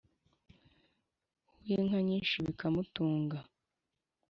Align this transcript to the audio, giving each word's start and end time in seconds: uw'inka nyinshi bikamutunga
uw'inka 1.57 1.97
nyinshi 2.07 2.35
bikamutunga 2.47 3.37